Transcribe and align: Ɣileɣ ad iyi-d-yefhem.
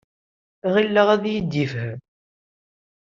Ɣileɣ 0.73 1.07
ad 1.13 1.23
iyi-d-yefhem. 1.25 1.99